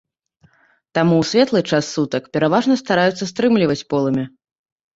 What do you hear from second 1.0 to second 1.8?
ў светлы